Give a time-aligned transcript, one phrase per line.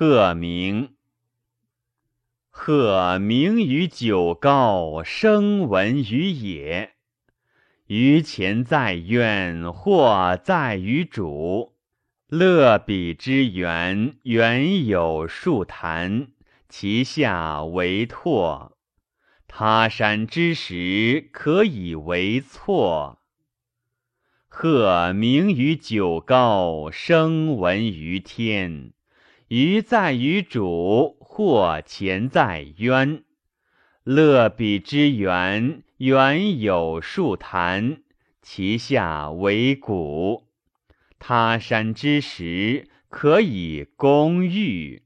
[0.00, 0.90] 鹤鸣。
[2.50, 6.92] 鹤鸣于九皋，声闻于野。
[7.88, 11.72] 于前在渊，或在于渚。
[12.28, 16.28] 乐彼之源，源有树潭，
[16.68, 18.78] 其下为拓。
[19.48, 23.18] 他山之石，可以为错。
[24.46, 28.92] 鹤鸣于九皋，声闻于天。
[29.48, 33.22] 余在于主，或潜在渊。
[34.04, 38.02] 乐彼之源，源有树潭，
[38.42, 40.44] 其下为谷。
[41.18, 45.02] 他山之石，可以攻玉。